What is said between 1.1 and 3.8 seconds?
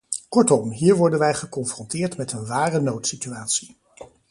wij geconfronteerd met een ware noodsituatie.